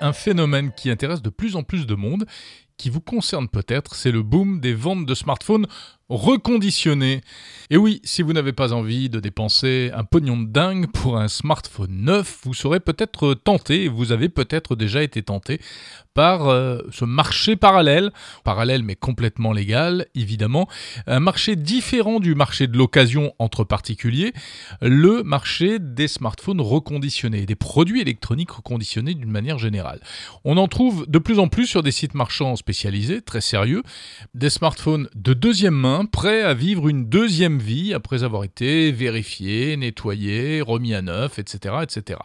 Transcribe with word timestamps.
Un 0.00 0.12
phénomène 0.12 0.72
qui 0.72 0.90
intéresse 0.90 1.20
de 1.20 1.28
plus 1.28 1.54
en 1.56 1.62
plus 1.62 1.86
de 1.86 1.94
monde, 1.94 2.24
qui 2.78 2.88
vous 2.90 3.00
concerne 3.00 3.48
peut-être, 3.48 3.94
c'est 3.94 4.12
le 4.12 4.22
boom 4.22 4.60
des 4.60 4.72
ventes 4.72 5.04
de 5.04 5.14
smartphones 5.14 5.66
reconditionné. 6.08 7.20
Et 7.70 7.76
oui, 7.76 8.00
si 8.02 8.22
vous 8.22 8.32
n'avez 8.32 8.52
pas 8.52 8.72
envie 8.72 9.10
de 9.10 9.20
dépenser 9.20 9.90
un 9.94 10.04
pognon 10.04 10.38
de 10.38 10.46
dingue 10.46 10.90
pour 10.90 11.18
un 11.18 11.28
smartphone 11.28 11.90
neuf, 11.90 12.40
vous 12.44 12.54
serez 12.54 12.80
peut-être 12.80 13.34
tenté, 13.34 13.88
vous 13.88 14.10
avez 14.10 14.30
peut-être 14.30 14.74
déjà 14.74 15.02
été 15.02 15.22
tenté 15.22 15.60
par 16.14 16.48
euh, 16.48 16.78
ce 16.90 17.04
marché 17.04 17.56
parallèle, 17.56 18.10
parallèle 18.42 18.82
mais 18.82 18.96
complètement 18.96 19.52
légal 19.52 20.06
évidemment, 20.14 20.66
un 21.06 21.20
marché 21.20 21.56
différent 21.56 22.20
du 22.20 22.34
marché 22.34 22.66
de 22.66 22.76
l'occasion 22.76 23.34
entre 23.38 23.62
particuliers, 23.62 24.32
le 24.80 25.22
marché 25.22 25.78
des 25.78 26.08
smartphones 26.08 26.62
reconditionnés, 26.62 27.44
des 27.44 27.54
produits 27.54 28.00
électroniques 28.00 28.50
reconditionnés 28.50 29.14
d'une 29.14 29.30
manière 29.30 29.58
générale. 29.58 30.00
On 30.44 30.56
en 30.56 30.68
trouve 30.68 31.06
de 31.06 31.18
plus 31.18 31.38
en 31.38 31.48
plus 31.48 31.66
sur 31.66 31.82
des 31.82 31.92
sites 31.92 32.14
marchands 32.14 32.56
très 33.24 33.40
sérieux, 33.40 33.82
des 34.34 34.50
smartphones 34.50 35.08
de 35.14 35.32
deuxième 35.32 35.74
main 35.74 36.04
prêt 36.04 36.42
à 36.42 36.52
vivre 36.54 36.88
une 36.88 37.08
deuxième 37.08 37.58
vie 37.58 37.94
après 37.94 38.24
avoir 38.24 38.44
été 38.44 38.92
vérifié, 38.92 39.76
nettoyé, 39.76 40.60
remis 40.60 40.94
à 40.94 41.00
neuf, 41.00 41.38
etc., 41.38 41.76
etc. 41.82 42.20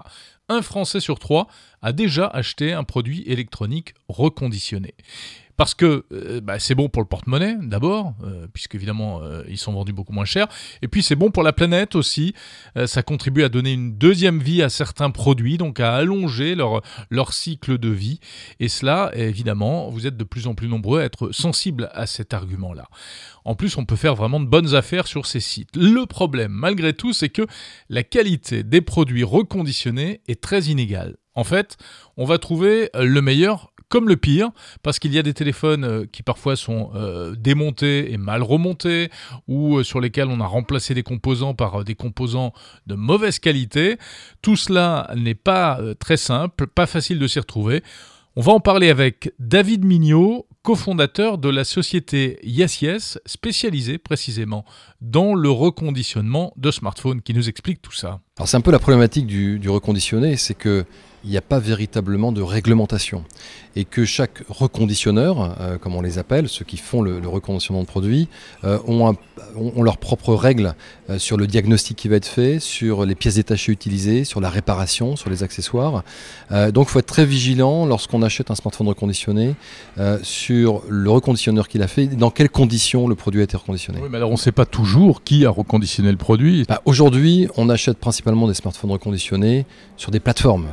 Un 0.49 0.61
Français 0.61 0.99
sur 0.99 1.19
trois 1.19 1.47
a 1.81 1.93
déjà 1.93 2.27
acheté 2.27 2.73
un 2.73 2.83
produit 2.83 3.23
électronique 3.25 3.93
reconditionné. 4.09 4.95
Parce 5.55 5.75
que 5.75 6.05
euh, 6.11 6.41
bah, 6.41 6.59
c'est 6.59 6.75
bon 6.75 6.89
pour 6.89 7.01
le 7.01 7.07
porte-monnaie 7.07 7.55
d'abord, 7.61 8.13
euh, 8.23 8.47
puisqu'évidemment 8.51 9.21
euh, 9.21 9.43
ils 9.47 9.57
sont 9.57 9.73
vendus 9.73 9.93
beaucoup 9.93 10.13
moins 10.13 10.25
cher. 10.25 10.47
Et 10.81 10.87
puis 10.87 11.03
c'est 11.03 11.15
bon 11.15 11.31
pour 11.31 11.43
la 11.43 11.53
planète 11.53 11.95
aussi. 11.95 12.33
ça 12.85 13.03
contribue 13.03 13.43
à 13.43 13.49
donner 13.49 13.73
une 13.73 13.97
deuxième 13.97 14.39
vie 14.39 14.61
à 14.61 14.69
certains 14.69 15.11
produits, 15.11 15.57
donc 15.57 15.79
à 15.79 15.95
allonger 15.95 16.55
leur, 16.55 16.81
leur 17.09 17.33
cycle 17.33 17.77
de 17.77 17.89
vie. 17.89 18.19
Et 18.59 18.67
cela, 18.67 19.11
évidemment, 19.13 19.89
vous 19.89 20.07
êtes 20.07 20.17
de 20.17 20.23
plus 20.23 20.47
en 20.47 20.55
plus 20.55 20.67
nombreux 20.67 21.01
à 21.01 21.03
être 21.03 21.31
sensibles 21.31 21.89
à 21.93 22.05
cet 22.07 22.33
argument-là. 22.33 22.87
En 23.45 23.55
plus, 23.55 23.77
on 23.77 23.85
peut 23.85 23.95
faire 23.95 24.15
vraiment 24.15 24.39
de 24.39 24.45
bonnes 24.45 24.75
affaires 24.75 25.07
sur 25.07 25.25
ces 25.25 25.39
sites. 25.39 25.75
Le 25.75 26.05
problème, 26.05 26.51
malgré 26.51 26.93
tout, 26.93 27.13
c'est 27.13 27.29
que 27.29 27.45
la 27.89 28.03
qualité 28.03 28.63
des 28.63 28.81
produits 28.81 29.23
reconditionnés 29.23 30.21
est 30.27 30.41
très 30.41 30.63
inégale. 30.63 31.17
En 31.35 31.43
fait, 31.43 31.77
on 32.15 32.25
va 32.25 32.37
trouver 32.37 32.89
le 32.93 33.21
meilleur 33.21 33.72
comme 33.93 34.09
le 34.09 34.17
pire, 34.17 34.49
parce 34.81 34.97
qu'il 34.97 35.13
y 35.13 35.19
a 35.19 35.21
des 35.21 35.35
téléphones 35.35 35.83
euh, 35.83 36.05
qui 36.11 36.23
parfois 36.23 36.55
sont 36.55 36.89
euh, 36.95 37.35
démontés 37.35 38.11
et 38.11 38.17
mal 38.17 38.41
remontés, 38.41 39.11
ou 39.47 39.77
euh, 39.77 39.83
sur 39.83 40.01
lesquels 40.01 40.29
on 40.29 40.39
a 40.39 40.47
remplacé 40.47 40.95
des 40.95 41.03
composants 41.03 41.53
par 41.53 41.83
des 41.83 41.93
composants 41.93 42.53
de 42.87 42.95
mauvaise 42.95 43.37
qualité. 43.37 43.99
Tout 44.41 44.55
cela 44.55 45.11
n'est 45.15 45.35
pas 45.35 45.79
très 45.99 46.17
simple, 46.17 46.65
pas 46.65 46.87
facile 46.87 47.19
de 47.19 47.27
s'y 47.27 47.37
retrouver. 47.37 47.83
On 48.35 48.41
va 48.41 48.53
en 48.53 48.59
parler 48.59 48.89
avec 48.89 49.31
David 49.37 49.85
Mignot, 49.85 50.47
cofondateur 50.63 51.37
de 51.37 51.49
la 51.49 51.63
société 51.63 52.39
Yes 52.41 53.19
spécialisée 53.27 53.99
précisément 53.99 54.65
dans 55.01 55.35
le 55.35 55.51
reconditionnement 55.51 56.51
de 56.57 56.71
smartphones, 56.71 57.21
qui 57.21 57.35
nous 57.35 57.47
explique 57.47 57.79
tout 57.79 57.91
ça. 57.91 58.21
Alors 58.39 58.47
c'est 58.47 58.57
un 58.57 58.61
peu 58.61 58.71
la 58.71 58.79
problématique 58.79 59.27
du, 59.27 59.59
du 59.59 59.69
reconditionné, 59.69 60.37
c'est 60.37 60.55
que 60.55 60.85
il 61.23 61.29
n'y 61.29 61.37
a 61.37 61.41
pas 61.41 61.59
véritablement 61.59 62.31
de 62.31 62.41
réglementation. 62.41 63.23
Et 63.75 63.85
que 63.85 64.05
chaque 64.05 64.43
reconditionneur, 64.49 65.55
euh, 65.59 65.77
comme 65.77 65.95
on 65.95 66.01
les 66.01 66.19
appelle, 66.19 66.47
ceux 66.47 66.65
qui 66.65 66.77
font 66.77 67.01
le, 67.01 67.19
reconditionnement 67.27 67.81
de 67.81 67.87
produits, 67.87 68.27
euh, 68.63 68.77
ont, 68.87 69.15
ont, 69.55 69.81
leurs 69.81 69.97
propres 69.97 70.35
règles 70.35 70.75
euh, 71.09 71.17
sur 71.17 71.37
le 71.37 71.47
diagnostic 71.47 71.97
qui 71.97 72.07
va 72.07 72.17
être 72.17 72.27
fait, 72.27 72.59
sur 72.59 73.05
les 73.05 73.15
pièces 73.15 73.35
détachées 73.35 73.71
utilisées, 73.71 74.25
sur 74.25 74.41
la 74.41 74.49
réparation, 74.49 75.15
sur 75.15 75.29
les 75.29 75.43
accessoires. 75.43 76.03
donc 76.71 76.87
il 76.87 76.91
faut 76.91 76.99
être 76.99 77.05
très 77.05 77.25
vigilant 77.25 77.85
lorsqu'on 77.85 78.21
achète 78.21 78.51
un 78.51 78.55
smartphone 78.55 78.87
reconditionné 78.87 79.55
sur 80.21 80.83
le 80.87 81.09
reconditionneur 81.09 81.67
qu'il 81.67 81.81
a 81.81 81.87
fait, 81.87 82.07
dans 82.07 82.29
quelles 82.29 82.49
conditions 82.49 83.07
le 83.07 83.15
produit 83.15 83.41
a 83.41 83.43
été 83.43 83.57
reconditionné. 83.57 83.99
Oui, 84.01 84.09
mais 84.11 84.17
alors 84.17 84.29
on 84.29 84.33
ne 84.33 84.37
sait 84.37 84.51
pas 84.51 84.65
toujours 84.65 85.23
qui 85.23 85.45
a 85.45 85.49
reconditionné 85.49 86.11
le 86.11 86.17
produit. 86.17 86.65
Bah, 86.67 86.81
aujourd'hui, 86.85 87.47
on 87.57 87.69
achète 87.69 87.97
principalement 87.97 88.22
des 88.23 88.53
smartphones 88.53 88.91
reconditionnés 88.91 89.65
sur 89.97 90.11
des 90.11 90.19
plateformes 90.19 90.67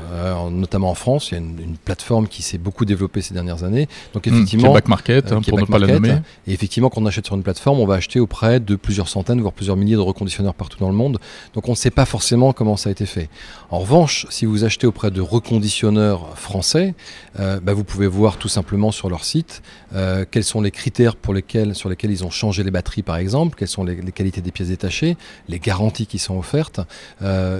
notamment 0.51 0.91
en 0.91 0.95
France. 0.95 1.31
Il 1.31 1.35
y 1.35 1.37
a 1.37 1.41
une, 1.41 1.77
plateforme 1.85 2.29
qui 2.29 2.43
s'est 2.43 2.59
beaucoup 2.59 2.85
développée 2.85 3.23
ces 3.23 3.35
dernières 3.35 3.65
années. 3.65 3.89
Donc 4.13 4.27
effectivement, 4.27 4.73
back 4.73 4.89
market, 4.89 5.33
euh, 5.33 5.41
pour 5.41 5.59
ne 5.59 5.65
pas 5.65 5.79
la 5.79 5.87
nommer. 5.87 6.19
Et 6.47 6.53
effectivement, 6.53 6.91
quand 6.91 7.01
on 7.01 7.07
achète 7.07 7.27
sur 7.27 7.35
une 7.35 7.43
plateforme, 7.43 7.81
on 7.81 7.87
va 7.87 7.95
acheter 7.95 8.21
auprès 8.21 8.61
de 8.61 8.77
plusieurs 8.77 9.09
centaines, 9.09 9.41
voire 9.41 9.53
plusieurs 9.53 9.77
milliers 9.77 9.97
de 9.97 10.01
reconditionneurs 10.01 10.55
partout 10.55 10.79
dans 10.79 10.89
le 10.89 10.95
monde. 10.95 11.19
Donc 11.55 11.69
on 11.69 11.73
ne 11.73 11.77
sait 11.77 11.91
pas 11.91 12.05
forcément 12.05 12.53
comment 12.53 12.77
ça 12.77 12.91
a 12.91 12.93
été 12.93 13.07
fait. 13.07 13.29
En 13.71 13.79
revanche, 13.79 14.27
si 14.31 14.47
vous 14.47 14.65
achetez 14.65 14.87
auprès 14.87 15.11
de 15.11 15.21
reconditionneurs 15.21 16.37
français, 16.37 16.95
euh, 17.39 17.61
bah, 17.61 17.73
vous 17.73 17.85
pouvez 17.85 18.07
voir 18.07 18.37
tout 18.37 18.49
simplement 18.49 18.91
sur 18.91 19.09
leur 19.09 19.25
site 19.25 19.63
euh, 19.95 20.25
quels 20.31 20.45
sont 20.45 20.61
les 20.61 20.71
critères 20.71 21.17
pour 21.17 21.35
lesquels, 21.35 21.75
sur 21.75 21.89
lesquels 21.89 22.11
ils 22.11 22.25
ont 22.25 22.31
changé 22.31 22.63
les 22.63 22.71
batteries, 22.71 23.03
par 23.03 23.17
exemple, 23.17 23.57
quelles 23.59 23.69
sont 23.69 23.85
les, 23.85 23.97
qualités 24.13 24.41
des 24.41 24.51
pièces 24.51 24.69
détachées, 24.69 25.17
les 25.49 25.59
garanties 25.59 26.07
qui 26.07 26.19
sont 26.19 26.37
offertes, 26.37 26.81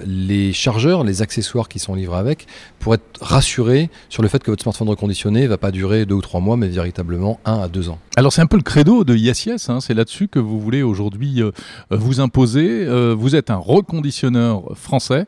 les 0.07 0.53
chargeurs, 0.53 1.05
les 1.05 1.23
accessoires 1.23 1.69
qui 1.69 1.79
sont 1.79 1.95
livrés 1.95 2.19
avec 2.19 2.47
pour 2.79 2.95
être 2.95 3.05
rassuré 3.21 3.91
sur 4.09 4.23
le 4.23 4.29
fait 4.29 4.43
que 4.43 4.51
votre 4.51 4.63
smartphone 4.63 4.89
reconditionné 4.89 5.43
ne 5.43 5.49
va 5.49 5.59
pas 5.59 5.71
durer 5.71 6.07
deux 6.07 6.15
ou 6.15 6.23
trois 6.23 6.41
mois, 6.41 6.57
mais 6.57 6.69
véritablement 6.69 7.41
un 7.45 7.61
à 7.61 7.69
deux 7.69 7.89
ans. 7.89 7.99
Alors 8.17 8.33
c'est 8.33 8.43
un 8.43 8.47
peu 8.47 8.57
le 8.57 8.63
credo 8.63 9.05
de 9.05 9.15
ISIS, 9.15 9.69
hein, 9.69 9.81
c'est 9.81 9.95
là-dessus 9.95 10.29
que 10.29 10.39
vous 10.39 10.61
voulez 10.61 10.83
aujourd'hui 10.83 11.43
euh, 11.43 11.53
vous 11.91 12.21
imposer. 12.21 12.85
Euh, 12.87 13.15
vous 13.17 13.37
êtes 13.37 13.51
un 13.51 13.57
reconditionneur 13.57 14.63
français 14.75 15.27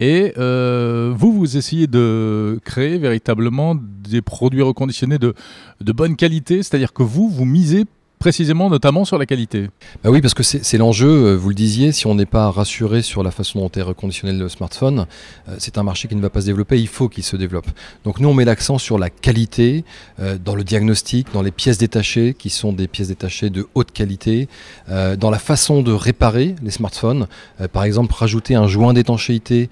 et 0.00 0.32
euh, 0.38 1.12
vous, 1.16 1.32
vous 1.32 1.56
essayez 1.56 1.86
de 1.86 2.60
créer 2.64 2.98
véritablement 2.98 3.74
des 3.76 4.22
produits 4.22 4.62
reconditionnés 4.62 5.18
de, 5.18 5.34
de 5.80 5.92
bonne 5.92 6.16
qualité, 6.16 6.62
c'est-à-dire 6.62 6.92
que 6.92 7.02
vous, 7.02 7.28
vous 7.28 7.44
misez 7.44 7.84
précisément, 8.18 8.68
notamment 8.68 9.04
sur 9.04 9.18
la 9.18 9.26
qualité. 9.26 9.68
Bah 10.02 10.10
oui, 10.10 10.20
parce 10.20 10.34
que 10.34 10.42
c'est 10.42 10.78
l'enjeu, 10.78 11.08
euh, 11.08 11.34
vous 11.36 11.48
le 11.48 11.54
disiez, 11.54 11.92
si 11.92 12.06
on 12.06 12.14
n'est 12.14 12.26
pas 12.26 12.50
rassuré 12.50 13.02
sur 13.02 13.22
la 13.22 13.30
façon 13.30 13.60
dont 13.60 13.70
est 13.74 13.82
reconditionné 13.82 14.36
le 14.36 14.48
smartphone, 14.48 15.06
euh, 15.48 15.56
c'est 15.58 15.78
un 15.78 15.82
marché 15.82 16.08
qui 16.08 16.16
ne 16.16 16.20
va 16.20 16.30
pas 16.30 16.40
se 16.40 16.46
développer, 16.46 16.80
il 16.80 16.88
faut 16.88 17.08
qu'il 17.08 17.24
se 17.24 17.36
développe. 17.36 17.66
Donc 18.04 18.20
nous, 18.20 18.28
on 18.28 18.34
met 18.34 18.44
l'accent 18.44 18.78
sur 18.78 18.98
la 18.98 19.10
qualité, 19.10 19.84
euh, 20.20 20.36
dans 20.42 20.54
le 20.54 20.64
diagnostic, 20.64 21.32
dans 21.32 21.42
les 21.42 21.50
pièces 21.50 21.78
détachées, 21.78 22.34
qui 22.34 22.50
sont 22.50 22.72
des 22.72 22.88
pièces 22.88 23.08
détachées 23.08 23.50
de 23.50 23.66
haute 23.74 23.92
qualité, 23.92 24.48
dans 24.88 25.30
la 25.30 25.38
façon 25.38 25.82
de 25.82 25.92
réparer 25.92 26.54
les 26.62 26.70
smartphones, 26.70 27.26
par 27.72 27.84
exemple 27.84 28.12
rajouter 28.14 28.54
un 28.54 28.66
joint 28.66 28.92
d'étanchéité 28.92 29.68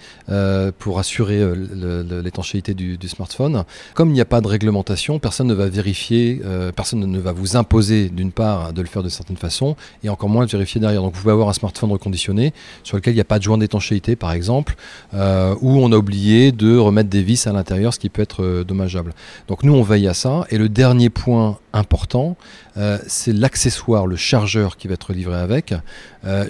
pour 0.78 0.98
assurer 0.98 1.42
l'étanchéité 2.22 2.74
du, 2.74 2.98
du, 2.98 3.08
smartphone. 3.08 3.64
Comme 3.94 4.10
il 4.10 4.12
n'y 4.12 4.20
a 4.20 4.26
pas 4.26 4.40
de 4.40 4.46
réglementation, 4.46 5.18
personne 5.18 5.46
ne 5.46 5.54
va 5.54 5.68
vérifier, 5.68 6.40
personne 6.74 7.00
ne 7.00 7.18
va 7.18 7.32
vous 7.32 7.56
imposer 7.56 8.08
d'une 8.08 8.32
de 8.36 8.82
le 8.82 8.86
faire 8.86 9.02
de 9.02 9.08
certaine 9.08 9.36
façon 9.36 9.76
et 10.04 10.08
encore 10.08 10.28
moins 10.28 10.44
de 10.44 10.50
vérifier 10.50 10.80
derrière. 10.80 11.02
Donc 11.02 11.14
vous 11.14 11.20
pouvez 11.22 11.32
avoir 11.32 11.48
un 11.48 11.52
smartphone 11.52 11.90
reconditionné 11.90 12.52
sur 12.82 12.96
lequel 12.96 13.14
il 13.14 13.16
n'y 13.16 13.20
a 13.20 13.24
pas 13.24 13.38
de 13.38 13.44
joint 13.44 13.58
d'étanchéité 13.58 14.14
par 14.16 14.32
exemple, 14.32 14.76
euh, 15.14 15.54
ou 15.60 15.78
on 15.78 15.90
a 15.92 15.96
oublié 15.96 16.52
de 16.52 16.76
remettre 16.76 17.08
des 17.08 17.22
vis 17.22 17.46
à 17.46 17.52
l'intérieur, 17.52 17.94
ce 17.94 17.98
qui 17.98 18.08
peut 18.08 18.22
être 18.22 18.42
euh, 18.42 18.64
dommageable. 18.64 19.14
Donc 19.48 19.62
nous 19.62 19.74
on 19.74 19.82
veille 19.82 20.08
à 20.08 20.14
ça. 20.14 20.46
Et 20.50 20.58
le 20.58 20.68
dernier 20.68 21.10
point 21.10 21.58
important, 21.72 22.36
euh, 22.76 22.98
c'est 23.06 23.32
l'accessoire, 23.32 24.06
le 24.06 24.16
chargeur 24.16 24.76
qui 24.76 24.88
va 24.88 24.94
être 24.94 25.12
livré 25.12 25.36
avec. 25.36 25.74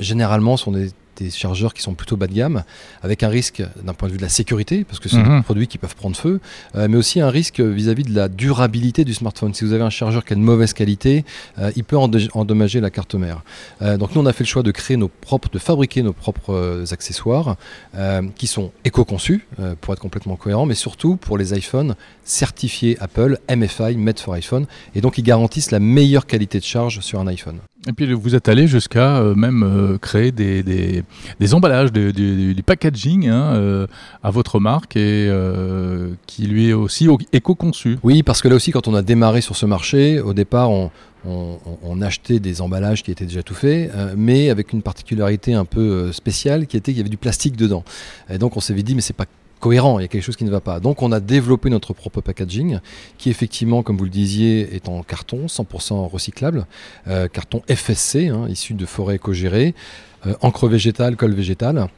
généralement, 0.00 0.56
ce 0.56 0.64
sont 0.64 0.72
des 0.72 0.90
des 1.16 1.30
chargeurs 1.30 1.74
qui 1.74 1.82
sont 1.82 1.94
plutôt 1.94 2.16
bas 2.16 2.26
de 2.26 2.34
gamme, 2.34 2.64
avec 3.02 3.22
un 3.22 3.28
risque 3.28 3.62
d'un 3.82 3.94
point 3.94 4.08
de 4.08 4.12
vue 4.12 4.18
de 4.18 4.22
la 4.22 4.28
sécurité, 4.28 4.84
parce 4.84 5.00
que 5.00 5.08
c'est 5.08 5.22
des 5.22 5.28
mhm. 5.28 5.42
produits 5.42 5.66
qui 5.66 5.78
peuvent 5.78 5.94
prendre 5.94 6.16
feu, 6.16 6.40
euh, 6.74 6.88
mais 6.88 6.96
aussi 6.96 7.20
un 7.20 7.30
risque 7.30 7.60
vis-à-vis 7.60 8.04
de 8.04 8.14
la 8.14 8.28
durabilité 8.28 9.04
du 9.04 9.14
smartphone. 9.14 9.54
Si 9.54 9.64
vous 9.64 9.72
avez 9.72 9.82
un 9.82 9.90
chargeur 9.90 10.24
qui 10.24 10.32
a 10.32 10.36
de 10.36 10.40
mauvaise 10.40 10.72
qualité, 10.72 11.24
euh, 11.58 11.70
il 11.76 11.84
peut 11.84 11.96
endommager 11.96 12.80
la 12.80 12.90
carte 12.90 13.14
mère. 13.14 13.42
Euh, 13.82 13.96
donc 13.96 14.14
nous, 14.14 14.20
on 14.20 14.26
a 14.26 14.32
fait 14.32 14.44
le 14.44 14.48
choix 14.48 14.62
de 14.62 14.70
créer 14.70 14.96
nos 14.96 15.08
propres, 15.08 15.48
de 15.50 15.58
fabriquer 15.58 16.02
nos 16.02 16.12
propres 16.12 16.84
accessoires 16.90 17.56
qui 18.34 18.46
sont 18.46 18.72
éco-conçus, 18.84 19.46
pour 19.80 19.94
être 19.94 20.00
complètement 20.00 20.36
cohérents, 20.36 20.66
mais 20.66 20.74
surtout 20.74 21.16
pour 21.16 21.38
les 21.38 21.56
iPhones 21.56 21.94
certifiés 22.24 22.96
Apple, 23.00 23.38
MFI, 23.50 23.96
Made 23.96 24.18
for 24.18 24.34
iPhone, 24.34 24.66
et 24.94 25.00
donc 25.00 25.18
ils 25.18 25.22
garantissent 25.22 25.70
la 25.70 25.80
meilleure 25.80 26.26
qualité 26.26 26.58
de 26.58 26.64
charge 26.64 27.00
sur 27.00 27.20
un 27.20 27.26
iPhone. 27.26 27.58
Et 27.88 27.92
puis 27.92 28.12
vous 28.12 28.34
êtes 28.34 28.48
allé 28.48 28.66
jusqu'à 28.66 29.18
euh, 29.18 29.34
même 29.34 29.62
euh, 29.62 29.98
créer 29.98 30.32
des, 30.32 30.62
des, 30.62 31.54
emballages, 31.54 31.92
des, 31.92 32.12
du 32.12 32.62
packaging 32.64 33.28
hein, 33.28 33.54
euh, 33.54 33.86
à 34.24 34.30
votre 34.30 34.58
marque 34.58 34.96
et 34.96 35.30
qui 36.26 36.46
lui 36.46 36.70
est 36.70 36.72
aussi 36.72 37.08
éco-conçu. 37.32 37.98
Oui, 38.02 38.22
parce 38.22 38.42
que 38.42 38.48
là 38.48 38.56
aussi, 38.56 38.72
quand 38.72 38.88
on 38.88 38.94
a 38.94 39.02
démarré 39.02 39.40
sur 39.40 39.56
ce 39.56 39.66
marché, 39.66 40.20
au 40.20 40.34
départ, 40.34 40.70
on, 40.70 40.90
achetait 42.02 42.38
des 42.40 42.60
emballages 42.60 43.02
qui 43.02 43.10
étaient 43.10 43.24
déjà 43.24 43.42
tout 43.42 43.54
faits, 43.54 43.90
mais 44.16 44.50
avec 44.50 44.72
une 44.72 44.82
particularité 44.82 45.54
un 45.54 45.64
peu 45.64 46.12
spéciale 46.12 46.66
qui 46.66 46.76
était 46.76 46.92
qu'il 46.92 46.98
y 46.98 47.00
avait 47.00 47.08
du 47.08 47.16
plastique 47.16 47.56
dedans. 47.56 47.84
Et 48.28 48.38
donc 48.38 48.56
on 48.56 48.60
s'est 48.60 48.74
dit, 48.74 48.94
mais 48.94 49.00
c'est 49.00 49.16
pas 49.16 49.24
cohérent, 49.60 49.98
il 49.98 50.02
y 50.02 50.04
a 50.04 50.08
quelque 50.08 50.22
chose 50.22 50.36
qui 50.36 50.44
ne 50.44 50.50
va 50.50 50.60
pas. 50.60 50.80
Donc 50.80 51.02
on 51.02 51.12
a 51.12 51.20
développé 51.20 51.70
notre 51.70 51.92
propre 51.92 52.20
packaging 52.20 52.78
qui 53.18 53.30
effectivement, 53.30 53.82
comme 53.82 53.96
vous 53.96 54.04
le 54.04 54.10
disiez, 54.10 54.74
est 54.74 54.88
en 54.88 55.02
carton 55.02 55.46
100% 55.46 56.08
recyclable, 56.08 56.66
euh, 57.08 57.28
carton 57.28 57.62
FSC, 57.68 58.28
hein, 58.28 58.46
issu 58.48 58.74
de 58.74 58.86
forêts 58.86 59.16
éco-gérées. 59.16 59.74
encre 60.40 60.66
végétale, 60.68 61.16
colle 61.16 61.34
végétale. 61.34 61.88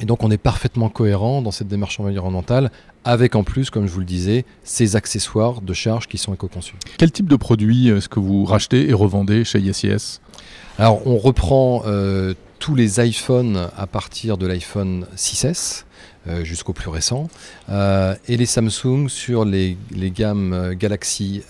Et 0.00 0.04
donc 0.04 0.22
on 0.22 0.30
est 0.30 0.38
parfaitement 0.38 0.88
cohérent 0.88 1.42
dans 1.42 1.50
cette 1.50 1.68
démarche 1.68 1.98
environnementale, 2.00 2.70
avec 3.04 3.34
en 3.34 3.44
plus, 3.44 3.70
comme 3.70 3.86
je 3.86 3.92
vous 3.92 4.00
le 4.00 4.06
disais, 4.06 4.44
ces 4.62 4.96
accessoires 4.96 5.62
de 5.62 5.72
charge 5.72 6.06
qui 6.06 6.18
sont 6.18 6.34
éco-conçus. 6.34 6.74
Quel 6.98 7.12
type 7.12 7.28
de 7.28 7.36
produit 7.36 7.88
est-ce 7.88 8.08
que 8.08 8.20
vous 8.20 8.44
rachetez 8.44 8.88
et 8.88 8.92
revendez 8.92 9.44
chez 9.44 9.60
ISIS 9.60 10.20
Alors 10.78 11.06
on 11.06 11.16
reprend 11.16 11.82
euh, 11.86 12.34
tous 12.58 12.74
les 12.74 13.00
iPhones 13.00 13.70
à 13.76 13.86
partir 13.86 14.36
de 14.36 14.46
l'iPhone 14.46 15.06
6S. 15.16 15.84
Euh, 16.28 16.42
jusqu'au 16.42 16.72
plus 16.72 16.88
récent, 16.88 17.28
euh, 17.68 18.16
et 18.26 18.36
les 18.36 18.46
Samsung 18.46 19.08
sur 19.08 19.44
les, 19.44 19.76
gammes 19.92 20.74
Galaxy 20.74 21.42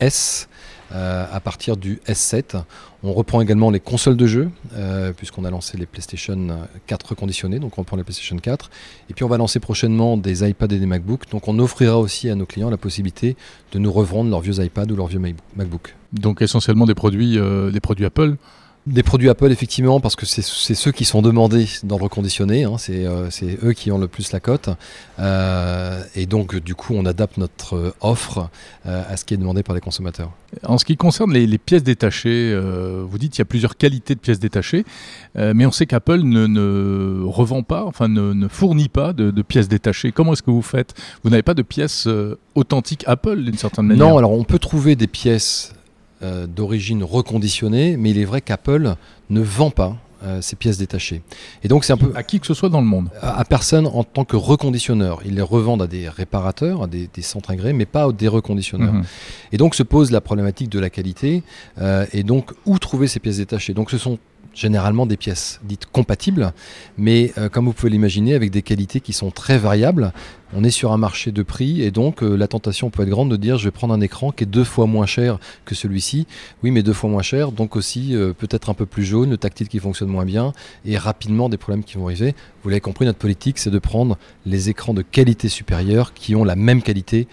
S 0.00 0.48
à 0.90 1.40
partir 1.40 1.76
du 1.76 2.00
S7. 2.06 2.62
On 3.04 3.12
reprend 3.12 3.40
également 3.40 3.70
les 3.70 3.78
consoles 3.78 4.16
de 4.16 4.26
jeux, 4.26 4.50
euh, 4.74 5.12
puisqu'on 5.12 5.44
a 5.44 5.50
lancé 5.50 5.78
les 5.78 5.86
PlayStation 5.86 6.48
4 6.88 7.10
reconditionnés, 7.10 7.60
donc 7.60 7.78
on 7.78 7.82
reprend 7.82 7.96
les 7.96 8.02
PlayStation 8.02 8.36
4. 8.36 8.70
Et 9.08 9.14
puis 9.14 9.24
on 9.24 9.28
va 9.28 9.36
lancer 9.36 9.60
prochainement 9.60 10.16
des 10.16 10.48
iPads 10.48 10.74
et 10.74 10.78
des 10.78 10.86
MacBooks, 10.86 11.30
donc 11.30 11.46
on 11.46 11.58
offrira 11.60 11.98
aussi 11.98 12.28
à 12.28 12.34
nos 12.34 12.46
clients 12.46 12.70
la 12.70 12.76
possibilité 12.76 13.36
de 13.70 13.78
nous 13.78 13.92
revendre 13.92 14.30
leurs 14.30 14.40
vieux 14.40 14.58
iPads 14.62 14.90
ou 14.90 14.96
leurs 14.96 15.06
vieux 15.06 15.20
MacBooks. 15.54 15.94
Donc 16.12 16.42
essentiellement 16.42 16.86
des 16.86 16.96
produits, 16.96 17.38
euh, 17.38 17.70
des 17.70 17.80
produits 17.80 18.04
Apple 18.04 18.34
des 18.88 19.02
produits 19.02 19.28
Apple, 19.28 19.52
effectivement, 19.52 20.00
parce 20.00 20.16
que 20.16 20.26
c'est 20.26 20.42
ceux 20.42 20.92
qui 20.92 21.04
sont 21.04 21.22
demandés 21.22 21.66
dans 21.84 21.98
le 21.98 22.04
reconditionné. 22.04 22.64
Hein, 22.64 22.76
euh, 22.90 23.28
c'est 23.30 23.58
eux 23.62 23.72
qui 23.72 23.90
ont 23.92 23.98
le 23.98 24.08
plus 24.08 24.32
la 24.32 24.40
cote. 24.40 24.70
Euh, 25.18 26.02
et 26.14 26.26
donc, 26.26 26.56
du 26.56 26.74
coup, 26.74 26.94
on 26.94 27.04
adapte 27.04 27.36
notre 27.36 27.76
euh, 27.76 27.94
offre 28.00 28.48
à 28.84 29.18
ce 29.18 29.26
qui 29.26 29.34
est 29.34 29.36
demandé 29.36 29.62
par 29.62 29.74
les 29.74 29.82
consommateurs. 29.82 30.30
En 30.64 30.78
ce 30.78 30.86
qui 30.86 30.96
concerne 30.96 31.32
les, 31.32 31.58
pièces 31.58 31.82
détachées, 31.82 32.58
vous 32.58 33.18
dites 33.18 33.32
qu'il 33.32 33.40
y 33.40 33.42
a 33.42 33.44
plusieurs 33.44 33.76
qualités 33.76 34.14
de 34.14 34.20
pièces 34.20 34.38
détachées, 34.38 34.86
mais 35.34 35.66
on 35.66 35.70
sait 35.70 35.84
qu'Apple 35.84 36.22
ne, 36.22 37.22
revend 37.26 37.62
pas, 37.62 37.84
enfin 37.84 38.08
ne, 38.08 38.48
fournit 38.48 38.88
pas 38.88 39.12
de, 39.12 39.30
de, 39.30 39.42
pièces 39.42 39.68
détachées. 39.68 40.10
Comment 40.10 40.32
est-ce 40.32 40.42
que 40.42 40.50
vous 40.50 40.62
faites? 40.62 40.94
Vous 41.22 41.28
n'avez 41.28 41.42
pas 41.42 41.52
de 41.52 41.60
pièces 41.60 42.08
authentiques 42.54 43.04
Apple 43.06 43.42
d'une 43.42 43.58
certaine 43.58 43.88
manière? 43.88 44.08
Non, 44.08 44.16
alors 44.16 44.32
on 44.32 44.44
peut 44.44 44.58
trouver 44.58 44.96
des 44.96 45.06
pièces 45.06 45.74
euh, 46.22 46.46
d'origine 46.46 47.02
reconditionnée, 47.04 47.96
mais 47.96 48.10
il 48.10 48.18
est 48.18 48.24
vrai 48.24 48.40
qu'Apple 48.40 48.94
ne 49.30 49.40
vend 49.40 49.70
pas 49.70 49.96
euh, 50.24 50.40
ces 50.40 50.56
pièces 50.56 50.78
détachées. 50.78 51.22
Et 51.62 51.68
donc 51.68 51.84
c'est 51.84 51.92
un 51.92 51.96
peu 51.96 52.10
à 52.16 52.24
qui 52.24 52.40
que 52.40 52.46
ce 52.48 52.54
soit 52.54 52.70
dans 52.70 52.80
le 52.80 52.86
monde. 52.88 53.08
À, 53.22 53.44
personne 53.44 53.86
en 53.86 54.02
tant 54.02 54.24
que 54.24 54.34
reconditionneur. 54.34 55.20
Ils 55.24 55.36
les 55.36 55.42
revendent 55.42 55.82
à 55.82 55.86
des 55.86 56.08
réparateurs, 56.08 56.82
à 56.82 56.86
des, 56.88 57.08
centres 57.22 57.52
agréés, 57.52 57.72
mais 57.72 57.86
pas 57.86 58.08
à 58.08 58.12
des 58.12 58.26
reconditionneurs. 58.26 58.94
Mhm. 58.94 59.04
Et 59.52 59.58
donc 59.58 59.76
se 59.76 59.84
pose 59.84 60.10
la 60.10 60.20
problématique 60.20 60.70
de 60.70 60.80
la 60.80 60.90
qualité. 60.90 61.44
Euh, 61.80 62.04
et 62.12 62.24
donc 62.24 62.50
où 62.66 62.80
trouver 62.80 63.06
ces 63.06 63.20
pièces 63.20 63.36
détachées? 63.36 63.74
Donc 63.74 63.92
ce 63.92 63.98
sont 63.98 64.18
généralement 64.58 65.06
des 65.06 65.16
pièces 65.16 65.60
dites 65.62 65.86
compatibles, 65.86 66.52
mais 66.96 67.32
euh, 67.38 67.48
comme 67.48 67.66
vous 67.66 67.72
pouvez 67.72 67.90
l'imaginer, 67.90 68.34
avec 68.34 68.50
des 68.50 68.62
qualités 68.62 69.00
qui 69.00 69.12
sont 69.12 69.30
très 69.30 69.56
variables. 69.56 70.12
On 70.54 70.64
est 70.64 70.70
sur 70.70 70.92
un 70.92 70.96
marché 70.96 71.30
de 71.30 71.42
prix 71.42 71.82
et 71.82 71.90
donc 71.90 72.22
euh, 72.22 72.34
la 72.34 72.48
tentation 72.48 72.90
peut 72.90 73.02
être 73.02 73.08
grande 73.10 73.30
de 73.30 73.36
dire 73.36 73.58
je 73.58 73.64
vais 73.64 73.70
prendre 73.70 73.94
un 73.94 74.00
écran 74.00 74.32
qui 74.32 74.44
est 74.44 74.46
deux 74.46 74.64
fois 74.64 74.86
moins 74.86 75.06
cher 75.06 75.38
que 75.64 75.74
celui-ci. 75.74 76.26
Oui, 76.62 76.70
mais 76.70 76.82
deux 76.82 76.92
fois 76.92 77.08
moins 77.10 77.22
cher, 77.22 77.52
donc 77.52 77.76
aussi 77.76 78.16
euh, 78.16 78.32
peut-être 78.32 78.70
un 78.70 78.74
peu 78.74 78.86
plus 78.86 79.04
jaune, 79.04 79.30
le 79.30 79.36
tactile 79.36 79.68
qui 79.68 79.78
fonctionne 79.78 80.08
moins 80.08 80.24
bien 80.24 80.52
et 80.84 80.96
rapidement 80.96 81.48
des 81.48 81.58
problèmes 81.58 81.84
qui 81.84 81.96
vont 81.96 82.06
arriver. 82.06 82.34
Vous 82.62 82.70
l'avez 82.70 82.80
compris, 82.80 83.04
notre 83.04 83.18
politique 83.18 83.58
c'est 83.58 83.70
de 83.70 83.78
prendre 83.78 84.18
les 84.44 84.70
écrans 84.70 84.94
de 84.94 85.02
qualité 85.02 85.48
supérieure 85.48 86.14
qui 86.14 86.34
ont 86.34 86.44
la 86.44 86.56
même 86.56 86.82
qualité 86.82 87.28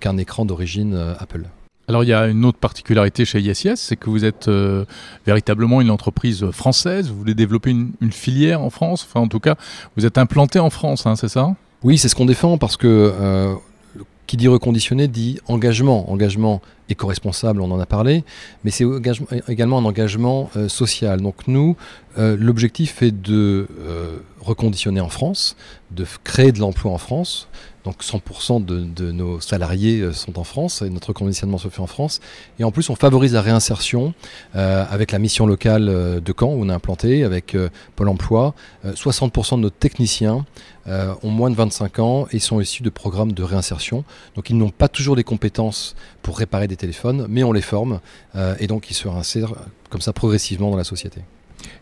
qu'un 0.00 0.16
écran 0.16 0.46
d'origine 0.46 1.14
Apple. 1.18 1.44
Alors 1.90 2.04
il 2.04 2.06
y 2.10 2.12
a 2.12 2.28
une 2.28 2.44
autre 2.44 2.58
particularité 2.58 3.24
chez 3.24 3.40
ISIS, 3.40 3.74
c'est 3.74 3.96
que 3.96 4.10
vous 4.10 4.24
êtes 4.24 4.46
euh, 4.46 4.84
véritablement 5.26 5.80
une 5.80 5.90
entreprise 5.90 6.48
française, 6.52 7.08
vous 7.08 7.16
voulez 7.16 7.34
développer 7.34 7.70
une, 7.70 8.12
filière 8.12 8.60
en 8.60 8.70
France, 8.70 9.04
enfin 9.08 9.18
en 9.18 9.26
tout 9.26 9.40
cas 9.40 9.56
vous 9.96 10.06
êtes 10.06 10.16
implanté 10.16 10.60
en 10.60 10.70
France, 10.70 11.04
hein, 11.06 11.16
c'est 11.16 11.26
ça? 11.26 11.56
Oui, 11.82 11.98
c'est 11.98 12.08
ce 12.08 12.14
qu'on 12.14 12.26
défend 12.26 12.58
parce 12.58 12.76
que 12.76 12.86
euh, 12.86 13.56
qui 14.28 14.36
dit 14.36 14.46
reconditionné 14.46 15.08
dit 15.08 15.40
engagement, 15.48 16.08
engagement 16.12 16.62
éco-responsable, 16.90 17.60
on 17.60 17.72
en 17.72 17.80
a 17.80 17.86
parlé, 17.86 18.22
mais 18.62 18.70
c'est 18.70 18.86
également 19.48 19.78
un 19.78 19.84
engagement 19.84 20.48
euh, 20.56 20.68
social. 20.68 21.20
Donc 21.20 21.48
nous, 21.48 21.76
l'objectif 22.16 23.02
est 23.02 23.10
de 23.10 23.66
reconditionner 24.40 25.00
en 25.00 25.08
France, 25.08 25.56
de 25.90 26.06
créer 26.22 26.52
de 26.52 26.60
l'emploi 26.60 26.92
en 26.92 26.98
France, 26.98 27.48
donc 27.84 28.02
100% 28.02 28.64
de, 28.64 29.12
nos 29.12 29.40
salariés 29.40 30.00
euh, 30.00 30.12
sont 30.12 30.38
en 30.38 30.44
France 30.44 30.82
et 30.82 30.90
notre 30.90 31.12
conditionnement 31.12 31.58
se 31.58 31.68
fait 31.68 31.80
en 31.80 31.86
France. 31.86 32.20
Et 32.58 32.64
en 32.64 32.70
plus, 32.70 32.90
on 32.90 32.94
favorise 32.94 33.32
la 33.32 33.42
réinsertion 33.42 34.12
euh, 34.54 34.84
avec 34.90 35.12
la 35.12 35.18
mission 35.18 35.46
locale 35.46 35.88
euh, 35.88 36.20
de 36.20 36.34
Caen 36.38 36.48
où 36.48 36.62
on 36.62 36.68
est 36.68 36.72
implanté, 36.72 37.24
avec 37.24 37.56
Pôle 37.96 38.08
Emploi. 38.08 38.54
60% 38.84 39.56
de 39.56 39.60
nos 39.62 39.70
techniciens 39.70 40.44
ont 40.86 41.30
moins 41.30 41.50
de 41.50 41.54
25 41.54 41.98
ans 41.98 42.26
et 42.32 42.38
sont 42.38 42.60
issus 42.60 42.82
de 42.82 42.90
programmes 42.90 43.32
de 43.32 43.42
réinsertion. 43.42 44.04
Donc 44.34 44.50
ils 44.50 44.56
n'ont 44.56 44.70
pas 44.70 44.88
toujours 44.88 45.16
les 45.16 45.24
compétences 45.24 45.94
pour 46.22 46.38
réparer 46.38 46.68
des 46.68 46.76
téléphones, 46.76 47.26
mais 47.28 47.44
on 47.44 47.52
les 47.52 47.60
forme 47.60 48.00
et 48.58 48.66
donc 48.66 48.90
ils 48.90 48.94
se 48.94 49.06
réinsèrent 49.08 49.54
comme 49.88 50.00
ça 50.00 50.12
progressivement 50.12 50.70
dans 50.70 50.76
la 50.76 50.84
société. 50.84 51.20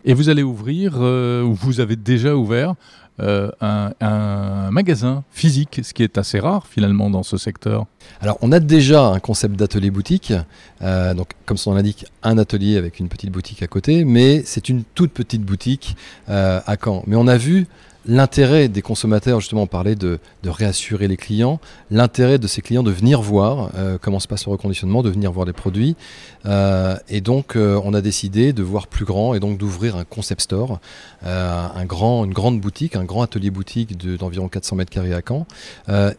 Et 0.05 0.13
vous 0.13 0.29
allez 0.29 0.43
ouvrir, 0.43 0.97
ou 0.97 1.53
vous 1.53 1.79
avez 1.79 1.95
déjà 1.95 2.35
ouvert, 2.35 2.75
euh, 3.21 3.49
un, 3.61 4.71
magasin 4.71 5.23
physique, 5.31 5.81
ce 5.83 5.93
qui 5.93 6.03
est 6.03 6.17
assez 6.17 6.39
rare 6.39 6.67
finalement 6.67 7.09
dans 7.09 7.23
ce 7.23 7.37
secteur. 7.37 7.85
Alors 8.21 8.37
on 8.41 8.51
a 8.51 8.59
déjà 8.59 9.05
un 9.07 9.19
concept 9.19 9.55
d'atelier 9.55 9.89
boutique, 9.89 10.33
euh, 10.81 11.13
donc 11.13 11.29
comme 11.45 11.57
son 11.57 11.73
l'indique, 11.73 12.05
un 12.23 12.37
atelier 12.37 12.77
avec 12.77 12.99
une 12.99 13.09
petite 13.09 13.31
boutique 13.31 13.63
à 13.63 13.67
côté, 13.67 14.05
mais 14.05 14.43
c'est 14.45 14.69
une 14.69 14.83
toute 14.83 15.11
petite 15.11 15.43
boutique 15.43 15.95
euh, 16.29 16.61
à 16.65 16.75
Caen. 16.81 17.03
Mais 17.07 17.15
on 17.15 17.27
a 17.27 17.37
vu 17.37 17.67
l'intérêt 18.05 18.67
des 18.67 18.81
consommateurs, 18.81 19.39
justement, 19.39 19.63
on 19.63 19.67
parlait 19.67 19.95
de, 19.95 20.19
réassurer 20.45 21.07
les 21.07 21.17
clients, 21.17 21.59
l'intérêt 21.91 22.39
de 22.39 22.47
ces 22.47 22.61
clients 22.61 22.83
de 22.83 22.91
venir 22.91 23.21
voir 23.21 23.71
euh, 23.75 23.97
comment 24.01 24.19
se 24.19 24.27
passe 24.27 24.45
le 24.45 24.51
reconditionnement, 24.51 25.03
de 25.03 25.09
venir 25.09 25.31
voir 25.31 25.45
les 25.45 25.53
produits. 25.53 25.95
Euh, 26.45 26.95
et 27.09 27.21
donc, 27.21 27.55
euh, 27.55 27.79
on 27.83 27.93
a 27.93 28.01
décidé 28.01 28.53
de 28.53 28.63
voir 28.63 28.87
plus 28.87 29.05
grand 29.05 29.33
et 29.33 29.39
donc 29.39 29.57
d'ouvrir 29.57 29.95
un 29.95 30.05
concept 30.05 30.41
store, 30.41 30.79
une 31.23 31.85
grande 31.85 32.61
boutique, 32.61 32.95
un 32.95 33.03
grand 33.03 33.21
atelier 33.21 33.51
boutique 33.51 33.97
d'environ 33.97 34.47
400 34.47 34.75
mètres 34.77 34.91
carrés 34.91 35.13
à 35.13 35.21
Caen. 35.25 35.45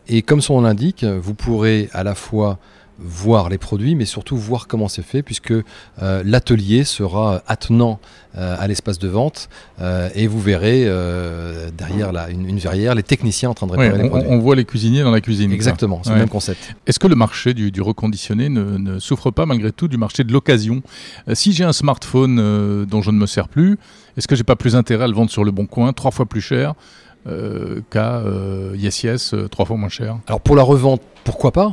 et 0.08 0.22
comme 0.22 0.40
son 0.40 0.54
nom 0.54 0.60
l'indique, 0.62 1.04
vous 1.04 1.34
pourrez 1.34 1.88
à 1.92 2.04
la 2.04 2.14
fois 2.14 2.58
voir 3.00 3.48
les 3.48 3.58
produits, 3.58 3.94
mais 3.94 4.04
surtout 4.04 4.36
voir 4.36 4.66
comment 4.66 4.88
c'est 4.88 5.02
fait, 5.02 5.22
puisque 5.22 5.52
euh, 5.52 6.22
l'atelier 6.24 6.84
sera 6.84 7.42
attenant 7.46 7.98
euh, 8.36 8.56
à 8.58 8.68
l'espace 8.68 8.98
de 8.98 9.08
vente, 9.08 9.48
euh, 9.80 10.08
et 10.14 10.26
vous 10.26 10.40
verrez 10.40 10.84
derrière 11.76 12.12
la, 12.12 12.30
une, 12.30 12.58
verrière 12.58 12.94
les 12.94 13.02
techniciens 13.02 13.50
en 13.50 13.54
train 13.54 13.66
de 13.66 13.72
réparer 13.72 13.98
les 13.98 14.04
on, 14.04 14.08
produits. 14.08 14.28
On 14.30 14.38
voit 14.38 14.56
les 14.56 14.64
cuisiniers 14.64 15.02
dans 15.02 15.10
la 15.10 15.20
cuisine. 15.20 15.52
Exactement, 15.52 16.02
c'est 16.04 16.12
le 16.12 16.18
même 16.18 16.28
concept. 16.28 16.74
Est-ce 16.86 16.98
que 16.98 17.06
le 17.06 17.16
marché 17.16 17.54
du, 17.54 17.80
reconditionné 17.80 18.48
ne, 18.48 18.98
souffre 18.98 19.30
pas 19.30 19.46
malgré 19.46 19.72
tout 19.72 19.88
du 19.88 19.96
marché 19.96 20.24
de 20.24 20.32
l'occasion? 20.32 20.82
Si 21.32 21.52
j'ai 21.52 21.64
un 21.64 21.72
smartphone 21.72 22.84
dont 22.86 23.02
je 23.02 23.10
ne 23.10 23.16
me 23.16 23.26
sers 23.26 23.48
plus, 23.48 23.78
est-ce 24.16 24.28
que 24.28 24.36
j'ai 24.36 24.44
pas 24.44 24.56
plus 24.56 24.76
intérêt 24.76 25.04
à 25.04 25.08
le 25.08 25.14
vendre 25.14 25.30
sur 25.30 25.44
le 25.44 25.50
bon 25.50 25.66
coin, 25.66 25.92
trois 25.92 26.10
fois 26.10 26.26
plus 26.26 26.40
cher? 26.40 26.74
Euh, 27.26 27.80
qu'à 27.90 28.16
euh, 28.18 28.74
Yes 28.76 29.02
Yes, 29.02 29.34
euh, 29.34 29.48
trois 29.48 29.66
fois 29.66 29.76
moins 29.76 29.88
cher. 29.88 30.18
Alors 30.26 30.40
pour 30.40 30.56
la 30.56 30.62
revente, 30.62 31.02
pourquoi 31.24 31.52
pas? 31.52 31.72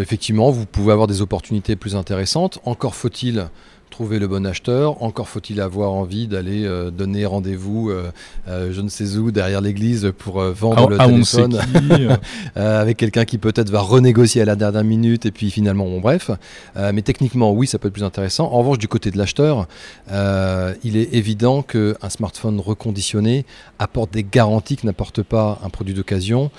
Effectivement, 0.00 0.50
vous 0.50 0.66
pouvez 0.66 0.92
avoir 0.92 1.06
des 1.06 1.22
opportunités 1.22 1.76
plus 1.76 1.94
intéressantes. 1.94 2.58
Encore 2.64 2.94
faut-il 2.94 3.48
trouver 3.92 4.18
le 4.18 4.26
bon 4.26 4.44
acheteur. 4.44 5.00
Encore 5.02 5.28
faut-il 5.28 5.60
avoir 5.60 5.92
envie 5.92 6.26
d'aller 6.26 6.64
euh, 6.64 6.90
donner 6.90 7.26
rendez-vous, 7.26 7.90
euh, 7.90 8.10
euh, 8.48 8.72
je 8.72 8.80
ne 8.80 8.88
sais 8.88 9.16
où, 9.16 9.30
derrière 9.30 9.60
l'église 9.60 10.12
pour 10.18 10.40
vendre 10.40 10.88
le 10.88 10.98
téléphone 10.98 11.60
avec 12.56 12.96
quelqu'un 12.96 13.24
qui 13.24 13.38
peut-être 13.38 13.70
va 13.70 13.80
renégocier 13.80 14.42
à 14.42 14.44
la 14.46 14.56
dernière 14.56 14.82
minute 14.82 15.26
et 15.26 15.30
puis 15.30 15.50
finalement, 15.50 15.84
bon 15.84 16.00
bref. 16.00 16.30
mais 16.92 17.02
techniquement, 17.02 17.52
oui, 17.52 17.66
ça 17.66 17.78
peut 17.78 17.88
être 17.88 17.94
plus 17.94 18.02
intéressant. 18.02 18.46
En 18.46 18.58
revanche, 18.58 18.78
du 18.78 18.88
côté 18.88 19.10
de 19.10 19.18
l'acheteur, 19.18 19.68
il 20.10 20.96
est 20.96 21.14
évident 21.14 21.62
qu'un 21.62 22.08
smartphone 22.08 22.58
reconditionné 22.58 23.44
apporte 23.78 24.12
des 24.12 24.24
garanties 24.24 24.76
que 24.76 24.86
n'apporte 24.86 25.22
pas 25.22 25.60
un 25.62 25.68
produit 25.68 25.94
d'occasion, 25.94 26.50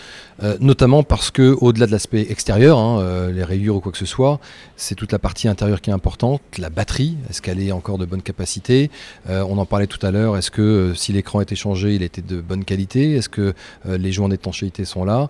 notamment 0.59 1.01
parce 1.01 1.31
que 1.31 1.57
au-delà 1.59 1.87
de 1.87 1.91
l'aspect 1.91 2.27
extérieur, 2.29 2.77
hein, 2.77 3.29
les 3.33 3.43
rayures 3.43 3.77
ou 3.77 3.79
quoi 3.79 3.91
que 3.91 3.97
ce 3.97 4.05
soit, 4.05 4.39
c'est 4.75 4.95
toute 4.95 5.11
la 5.11 5.19
partie 5.19 5.47
intérieure 5.47 5.81
qui 5.81 5.89
est 5.89 5.93
importante, 5.93 6.41
la 6.59 6.69
batterie, 6.69 7.17
est-ce 7.29 7.41
qu'elle 7.41 7.61
est 7.61 7.71
encore 7.71 7.97
de 7.97 8.05
bonne 8.05 8.21
capacité? 8.21 8.89
Euh, 9.29 9.43
On 9.47 9.57
en 9.57 9.65
parlait 9.65 9.87
tout 9.87 10.03
à 10.05 10.11
l'heure. 10.11 10.37
Est-ce 10.37 10.51
que 10.51 10.61
euh, 10.61 10.95
si 10.95 11.13
l'écran 11.13 11.41
était 11.41 11.55
changé, 11.55 11.95
il 11.95 12.03
était 12.03 12.21
de 12.21 12.41
bonne 12.41 12.65
qualité? 12.65 13.15
Est-ce 13.15 13.29
que 13.29 13.53
euh, 13.87 13.97
les 13.97 14.11
joints 14.11 14.29
d'étanchéité 14.29 14.85
sont 14.85 15.05
là? 15.05 15.29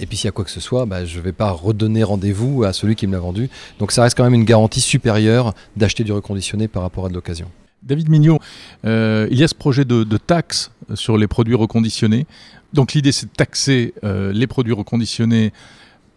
Et 0.00 0.06
puis 0.06 0.16
s'il 0.16 0.26
y 0.26 0.28
a 0.28 0.32
quoi 0.32 0.44
que 0.44 0.50
ce 0.50 0.60
soit, 0.60 0.86
bah, 0.86 1.04
je 1.04 1.18
ne 1.18 1.22
vais 1.22 1.32
pas 1.32 1.50
redonner 1.50 2.02
rendez-vous 2.02 2.64
à 2.64 2.72
celui 2.72 2.96
qui 2.96 3.06
me 3.06 3.12
l'a 3.12 3.18
vendu. 3.18 3.50
Donc 3.78 3.92
ça 3.92 4.02
reste 4.02 4.16
quand 4.16 4.24
même 4.24 4.34
une 4.34 4.44
garantie 4.44 4.80
supérieure 4.80 5.54
d'acheter 5.76 6.04
du 6.04 6.12
reconditionné 6.12 6.68
par 6.68 6.82
rapport 6.82 7.06
à 7.06 7.08
de 7.08 7.14
l'occasion. 7.14 7.50
David 7.82 8.08
Mignot, 8.08 8.38
il 8.84 9.34
y 9.34 9.44
a 9.44 9.48
ce 9.48 9.54
projet 9.54 9.84
de, 9.84 10.04
de 10.04 10.16
taxe 10.16 10.70
sur 10.94 11.16
les 11.16 11.26
produits 11.26 11.54
reconditionnés. 11.54 12.26
Donc 12.72 12.92
l'idée 12.92 13.12
c'est 13.12 13.26
de 13.26 13.32
taxer 13.32 13.94
les 14.02 14.46
produits 14.46 14.74
reconditionnés 14.74 15.52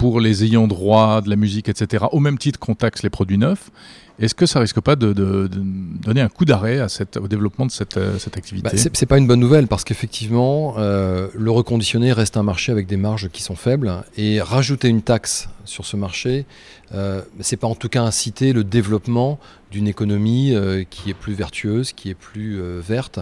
pour 0.01 0.19
les 0.19 0.43
ayants 0.43 0.67
droit 0.67 1.21
de 1.21 1.29
la 1.29 1.35
musique, 1.35 1.69
etc., 1.69 2.05
au 2.11 2.19
même 2.19 2.39
titre 2.39 2.57
qu'on 2.57 2.73
taxe 2.73 3.03
les 3.03 3.11
produits 3.11 3.37
neufs. 3.37 3.69
Est-ce 4.21 4.35
que 4.35 4.45
ça 4.45 4.59
risque 4.59 4.79
pas 4.79 4.95
de, 4.95 5.13
donner 5.13 6.21
un 6.21 6.29
coup 6.29 6.45
d'arrêt 6.45 6.79
au 7.19 7.27
développement 7.27 7.65
de 7.65 7.71
cette, 7.71 7.97
activité? 8.37 8.69
Bah, 8.69 8.77
Ce 8.77 8.87
n'est 8.87 9.07
pas 9.07 9.17
une 9.17 9.27
bonne 9.27 9.39
nouvelle 9.39 9.67
parce 9.67 9.83
qu'effectivement, 9.83 10.75
le 10.77 11.51
reconditionné 11.51 12.13
reste 12.13 12.37
un 12.37 12.43
marché 12.43 12.71
avec 12.71 12.87
des 12.87 12.97
marges 12.97 13.29
qui 13.29 13.41
sont 13.41 13.55
faibles 13.55 13.91
et 14.17 14.41
rajouter 14.41 14.87
une 14.87 15.01
taxe 15.01 15.49
sur 15.65 15.85
ce 15.85 15.97
marché, 15.97 16.45
euh, 16.93 17.21
c'est 17.39 17.57
pas 17.57 17.67
en 17.67 17.75
tout 17.75 17.89
cas 17.89 18.01
inciter 18.01 18.53
le 18.53 18.63
développement 18.63 19.39
d'une 19.71 19.87
économie 19.87 20.53
euh, 20.53 20.83
qui 20.87 21.09
est 21.09 21.13
plus 21.13 21.33
vertueuse, 21.33 21.93
qui 21.93 22.09
est 22.09 22.13
plus 22.13 22.61
euh, 22.61 22.81
verte. 22.85 23.19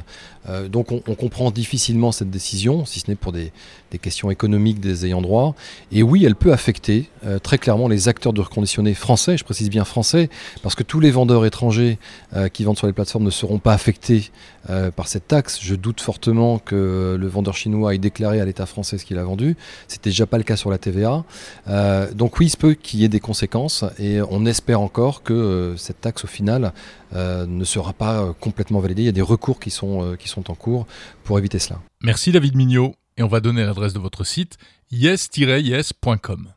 Euh, 0.49 0.67
donc 0.67 0.91
on, 0.91 0.99
comprend 1.15 1.51
difficilement 1.51 2.11
cette 2.11 2.31
décision, 2.31 2.85
si 2.85 2.99
ce 2.99 3.09
n'est 3.09 3.15
pour 3.15 3.31
des, 3.31 3.51
questions 4.01 4.31
économiques 4.31 4.79
des 4.79 5.05
ayants 5.05 5.21
droit. 5.21 5.55
Et 5.91 6.01
oui, 6.01 6.25
elle 6.25 6.35
peut 6.35 6.53
affecter 6.53 7.09
très 7.43 7.57
clairement 7.57 7.87
les 7.87 8.07
acteurs 8.07 8.33
de 8.33 8.41
reconditionné 8.41 8.93
français, 8.93 9.37
je 9.37 9.43
précise 9.43 9.69
bien 9.69 9.83
français, 9.83 10.29
parce 10.63 10.75
que 10.75 10.83
tous 10.89 10.99
les 10.99 11.11
vendeurs 11.11 11.45
étrangers 11.45 11.97
qui 12.51 12.65
vendent 12.65 12.77
sur 12.77 12.87
les 12.87 12.93
plateformes 12.93 13.23
ne 13.23 13.29
seront 13.29 13.59
pas 13.59 13.73
affectés 13.73 14.31
par 14.95 15.07
cette 15.07 15.27
taxe. 15.27 15.59
Je 15.61 15.75
doute 15.75 16.01
fortement 16.01 16.59
que 16.59 17.15
le 17.17 17.27
vendeur 17.27 17.55
chinois 17.55 17.95
ait 17.95 17.99
déclaré 17.99 18.41
à 18.41 18.45
l'État 18.45 18.65
français 18.65 18.97
ce 18.97 19.05
qu'il 19.05 19.17
a 19.17 19.23
vendu. 19.23 19.55
C'était 19.87 20.09
déjà 20.09 20.25
pas 20.25 20.37
le 20.37 20.43
cas 20.43 20.57
sur 20.57 20.71
la 20.71 20.77
TVA. 20.77 21.23
donc 22.13 22.39
oui, 22.39 22.47
il 22.47 22.49
se 22.49 22.57
peut 22.57 22.73
qu'il 22.73 22.99
y 22.99 23.03
ait 23.05 23.09
des 23.09 23.19
conséquences 23.19 23.85
et 23.99 24.19
on 24.29 24.45
espère 24.45 24.81
encore 24.81 25.23
que 25.23 25.75
cette 25.77 26.01
taxe 26.01 26.23
au 26.23 26.27
final 26.27 26.73
euh, 27.13 27.45
ne 27.47 27.63
sera 27.63 27.93
pas 27.93 28.21
euh, 28.21 28.33
complètement 28.33 28.79
validé. 28.79 29.03
Il 29.03 29.05
y 29.05 29.09
a 29.09 29.13
des 29.13 29.21
recours 29.21 29.59
qui 29.59 29.71
sont, 29.71 30.03
euh, 30.03 30.15
qui 30.15 30.27
sont 30.27 30.51
en 30.51 30.55
cours 30.55 30.85
pour 31.23 31.39
éviter 31.39 31.59
cela. 31.59 31.79
Merci 32.01 32.31
David 32.31 32.55
Mignot 32.55 32.95
et 33.17 33.23
on 33.23 33.27
va 33.27 33.39
donner 33.39 33.65
l'adresse 33.65 33.93
de 33.93 33.99
votre 33.99 34.23
site 34.23 34.57
yes-yes.com. 34.91 36.49